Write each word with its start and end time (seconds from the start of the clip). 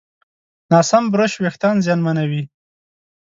ناسم 0.71 1.03
برش 1.13 1.33
وېښتيان 1.41 1.77
زیانمنوي. 1.85 2.43